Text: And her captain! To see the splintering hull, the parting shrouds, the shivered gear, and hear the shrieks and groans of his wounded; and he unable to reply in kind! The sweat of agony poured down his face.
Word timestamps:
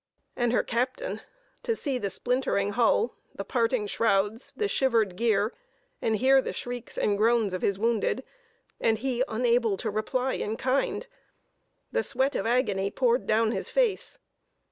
And 0.35 0.51
her 0.51 0.63
captain! 0.63 1.21
To 1.61 1.75
see 1.75 1.99
the 1.99 2.09
splintering 2.09 2.71
hull, 2.71 3.13
the 3.35 3.45
parting 3.45 3.85
shrouds, 3.85 4.51
the 4.57 4.67
shivered 4.67 5.15
gear, 5.15 5.53
and 6.01 6.15
hear 6.15 6.41
the 6.41 6.53
shrieks 6.53 6.97
and 6.97 7.15
groans 7.19 7.53
of 7.53 7.61
his 7.61 7.77
wounded; 7.77 8.23
and 8.79 8.97
he 8.97 9.23
unable 9.27 9.77
to 9.77 9.91
reply 9.91 10.33
in 10.33 10.57
kind! 10.57 11.05
The 11.91 12.01
sweat 12.01 12.35
of 12.35 12.47
agony 12.47 12.89
poured 12.89 13.27
down 13.27 13.51
his 13.51 13.69
face. 13.69 14.17